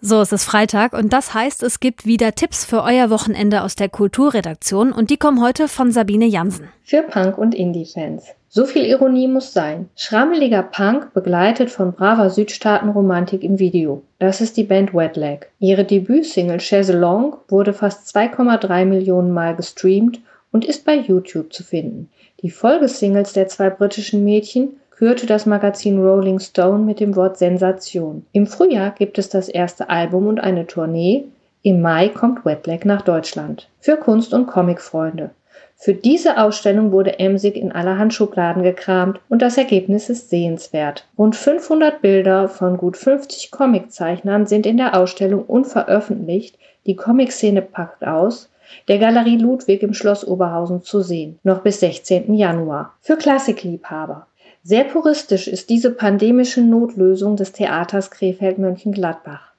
So, 0.00 0.20
es 0.20 0.32
ist 0.32 0.44
Freitag 0.44 0.92
und 0.92 1.12
das 1.12 1.34
heißt, 1.34 1.62
es 1.62 1.80
gibt 1.80 2.06
wieder 2.06 2.34
Tipps 2.34 2.64
für 2.64 2.82
euer 2.82 3.10
Wochenende 3.10 3.62
aus 3.62 3.74
der 3.74 3.88
Kulturredaktion 3.88 4.92
und 4.92 5.10
die 5.10 5.16
kommen 5.16 5.42
heute 5.42 5.68
von 5.68 5.90
Sabine 5.90 6.26
Jansen. 6.26 6.68
Für 6.84 7.02
Punk- 7.02 7.38
und 7.38 7.54
Indie-Fans. 7.54 8.35
So 8.48 8.64
viel 8.64 8.84
Ironie 8.84 9.26
muss 9.26 9.52
sein. 9.52 9.90
Schrammeliger 9.96 10.62
Punk 10.62 11.12
begleitet 11.12 11.68
von 11.68 11.92
braver 11.92 12.30
Südstaatenromantik 12.30 13.42
im 13.42 13.58
Video. 13.58 14.02
Das 14.20 14.40
ist 14.40 14.56
die 14.56 14.62
Band 14.62 14.94
Wet 14.94 15.16
Leg. 15.16 15.50
Ihre 15.58 15.84
Debütsingle 15.84 16.60
Chaise 16.60 16.96
Long 16.96 17.36
wurde 17.48 17.72
fast 17.72 18.16
2,3 18.16 18.84
Millionen 18.84 19.32
Mal 19.32 19.56
gestreamt 19.56 20.20
und 20.52 20.64
ist 20.64 20.84
bei 20.84 20.94
YouTube 20.94 21.52
zu 21.52 21.64
finden. 21.64 22.08
Die 22.40 22.50
Folgesingles 22.50 23.32
der 23.32 23.48
zwei 23.48 23.68
britischen 23.68 24.22
Mädchen 24.22 24.76
kürte 24.90 25.26
das 25.26 25.44
Magazin 25.44 26.00
Rolling 26.00 26.38
Stone 26.38 26.84
mit 26.84 27.00
dem 27.00 27.16
Wort 27.16 27.36
Sensation. 27.38 28.24
Im 28.32 28.46
Frühjahr 28.46 28.92
gibt 28.92 29.18
es 29.18 29.28
das 29.28 29.48
erste 29.48 29.90
Album 29.90 30.28
und 30.28 30.40
eine 30.40 30.66
Tournee. 30.66 31.24
Im 31.62 31.82
Mai 31.82 32.08
kommt 32.08 32.46
Wetlag 32.46 32.84
nach 32.84 33.02
Deutschland. 33.02 33.68
Für 33.80 33.96
Kunst- 33.96 34.32
und 34.32 34.46
Comicfreunde. 34.46 35.30
Für 35.78 35.92
diese 35.92 36.38
Ausstellung 36.38 36.90
wurde 36.90 37.18
Emsig 37.18 37.54
in 37.54 37.70
allerhand 37.70 38.14
Schubladen 38.14 38.62
gekramt 38.62 39.20
und 39.28 39.42
das 39.42 39.58
Ergebnis 39.58 40.08
ist 40.08 40.30
sehenswert. 40.30 41.06
Rund 41.18 41.36
500 41.36 42.00
Bilder 42.00 42.48
von 42.48 42.78
gut 42.78 42.96
50 42.96 43.50
Comiczeichnern 43.50 44.46
sind 44.46 44.64
in 44.64 44.78
der 44.78 44.98
Ausstellung 44.98 45.44
unveröffentlicht. 45.44 46.58
Die 46.86 46.96
Comic-Szene 46.96 47.60
packt 47.60 48.06
aus. 48.06 48.50
Der 48.88 48.98
Galerie 48.98 49.36
Ludwig 49.36 49.82
im 49.82 49.92
Schloss 49.92 50.26
Oberhausen 50.26 50.82
zu 50.82 51.02
sehen, 51.02 51.38
noch 51.44 51.60
bis 51.60 51.80
16. 51.80 52.34
Januar. 52.34 52.94
Für 53.00 53.16
Klassikliebhaber. 53.16 54.26
Sehr 54.62 54.84
puristisch 54.84 55.46
ist 55.46 55.68
diese 55.68 55.92
pandemische 55.92 56.62
Notlösung 56.62 57.36
des 57.36 57.52
Theaters 57.52 58.10
Krefeld-Mönchengladbach. 58.10 59.52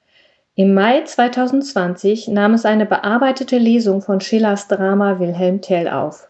Im 0.59 0.73
Mai 0.73 1.03
2020 1.03 2.29
nahm 2.29 2.55
es 2.55 2.65
eine 2.65 2.87
bearbeitete 2.87 3.59
Lesung 3.59 4.01
von 4.01 4.21
Schillers 4.21 4.67
Drama 4.67 5.19
Wilhelm 5.19 5.61
Tell 5.61 5.87
auf. 5.87 6.29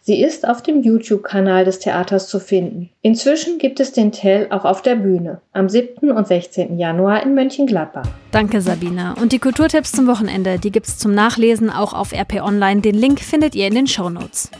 Sie 0.00 0.22
ist 0.22 0.48
auf 0.48 0.62
dem 0.62 0.82
YouTube-Kanal 0.82 1.66
des 1.66 1.80
Theaters 1.80 2.26
zu 2.26 2.40
finden. 2.40 2.88
Inzwischen 3.02 3.58
gibt 3.58 3.78
es 3.78 3.92
den 3.92 4.12
Tell 4.12 4.46
auch 4.48 4.64
auf 4.64 4.80
der 4.80 4.94
Bühne 4.94 5.42
am 5.52 5.68
7. 5.68 6.10
und 6.10 6.26
16. 6.26 6.78
Januar 6.78 7.22
in 7.22 7.34
Mönchengladbach. 7.34 8.08
Danke, 8.30 8.62
Sabine. 8.62 9.14
Und 9.20 9.32
die 9.32 9.40
Kulturtipps 9.40 9.92
zum 9.92 10.06
Wochenende, 10.06 10.58
die 10.58 10.72
gibt's 10.72 10.96
zum 10.96 11.12
Nachlesen 11.12 11.68
auch 11.68 11.92
auf 11.92 12.14
RP 12.14 12.40
Online. 12.42 12.80
Den 12.80 12.94
Link 12.94 13.20
findet 13.20 13.54
ihr 13.54 13.66
in 13.66 13.74
den 13.74 13.86
Shownotes. 13.86 14.50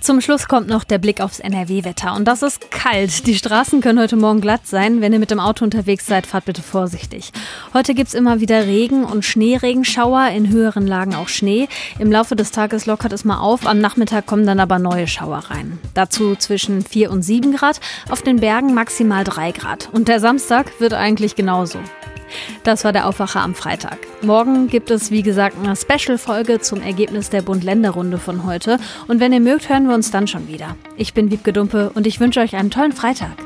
Zum 0.00 0.20
Schluss 0.20 0.48
kommt 0.48 0.68
noch 0.68 0.84
der 0.84 0.98
Blick 0.98 1.20
aufs 1.20 1.40
NRW-Wetter. 1.40 2.14
Und 2.14 2.26
das 2.26 2.42
ist 2.42 2.70
kalt. 2.70 3.26
Die 3.26 3.34
Straßen 3.34 3.80
können 3.80 3.98
heute 3.98 4.16
Morgen 4.16 4.40
glatt 4.40 4.66
sein. 4.66 5.00
Wenn 5.00 5.12
ihr 5.12 5.18
mit 5.18 5.30
dem 5.30 5.40
Auto 5.40 5.64
unterwegs 5.64 6.06
seid, 6.06 6.26
fahrt 6.26 6.44
bitte 6.44 6.62
vorsichtig. 6.62 7.32
Heute 7.72 7.94
gibt 7.94 8.08
es 8.08 8.14
immer 8.14 8.40
wieder 8.40 8.66
Regen 8.66 9.04
und 9.04 9.24
Schneeregenschauer, 9.24 10.28
in 10.28 10.50
höheren 10.50 10.86
Lagen 10.86 11.14
auch 11.14 11.28
Schnee. 11.28 11.68
Im 11.98 12.12
Laufe 12.12 12.36
des 12.36 12.50
Tages 12.50 12.86
lockert 12.86 13.12
es 13.12 13.24
mal 13.24 13.38
auf. 13.38 13.66
Am 13.66 13.78
Nachmittag 13.78 14.26
kommen 14.26 14.46
dann 14.46 14.60
aber 14.60 14.78
neue 14.78 15.06
Schauer 15.06 15.38
rein. 15.50 15.78
Dazu 15.94 16.36
zwischen 16.36 16.82
4 16.82 17.10
und 17.10 17.22
7 17.22 17.54
Grad, 17.56 17.80
auf 18.08 18.22
den 18.22 18.40
Bergen 18.40 18.74
maximal 18.74 19.24
3 19.24 19.52
Grad. 19.52 19.88
Und 19.92 20.08
der 20.08 20.20
Samstag 20.20 20.80
wird 20.80 20.92
eigentlich 20.92 21.34
genauso. 21.34 21.78
Das 22.62 22.84
war 22.84 22.92
der 22.92 23.06
Aufwacher 23.06 23.40
am 23.40 23.54
Freitag. 23.54 23.98
Morgen 24.22 24.68
gibt 24.68 24.90
es, 24.90 25.10
wie 25.10 25.22
gesagt, 25.22 25.56
eine 25.62 25.76
Special-Folge 25.76 26.60
zum 26.60 26.80
Ergebnis 26.80 27.30
der 27.30 27.42
Bund-Länder-Runde 27.42 28.18
von 28.18 28.44
heute. 28.44 28.78
Und 29.08 29.20
wenn 29.20 29.32
ihr 29.32 29.40
mögt, 29.40 29.68
hören 29.68 29.86
wir 29.86 29.94
uns 29.94 30.10
dann 30.10 30.26
schon 30.26 30.48
wieder. 30.48 30.76
Ich 30.96 31.14
bin 31.14 31.30
Wiebke 31.30 31.52
Dumpe 31.52 31.90
und 31.94 32.06
ich 32.06 32.20
wünsche 32.20 32.40
euch 32.40 32.56
einen 32.56 32.70
tollen 32.70 32.92
Freitag. 32.92 33.36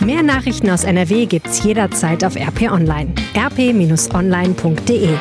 Mehr 0.00 0.22
Nachrichten 0.22 0.68
aus 0.68 0.84
NRW 0.84 1.26
gibt's 1.26 1.62
jederzeit 1.62 2.24
auf 2.24 2.36
RP 2.36 2.70
Online. 2.70 3.14
rp-online.de 3.36 5.16